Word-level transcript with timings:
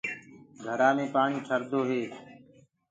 گھڙآ 0.63 0.89
مي 0.97 1.05
پآڻيٚ 1.13 1.45
ٺردو 1.47 1.81
هي 1.89 2.01